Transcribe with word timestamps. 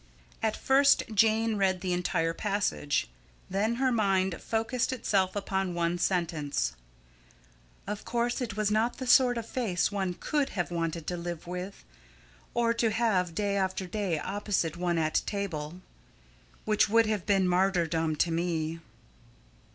At 0.41 0.57
first 0.57 1.03
Jane 1.13 1.57
read 1.57 1.81
the 1.81 1.93
entire 1.93 2.33
passage. 2.33 3.07
Then 3.51 3.75
her 3.75 3.91
mind 3.91 4.41
focussed 4.41 4.91
itself 4.91 5.35
upon 5.35 5.75
one 5.75 5.99
sentence: 5.99 6.73
"Of 7.85 8.03
course 8.03 8.41
it 8.41 8.57
was 8.57 8.71
not 8.71 8.97
the 8.97 9.05
sort 9.05 9.37
of 9.37 9.45
face 9.45 9.91
one 9.91 10.15
COULD 10.15 10.49
have 10.57 10.71
wanted 10.71 11.05
to 11.05 11.17
live 11.17 11.45
with, 11.45 11.83
or 12.55 12.73
to 12.73 12.89
have 12.89 13.35
day 13.35 13.55
after 13.55 13.85
day 13.85 14.17
opposite 14.17 14.75
one 14.75 14.97
at 14.97 15.21
table,... 15.27 15.81
which 16.65 16.89
would 16.89 17.05
have 17.05 17.27
been 17.27 17.47
martyrdom 17.47 18.15
to 18.15 18.31
me." 18.31 18.79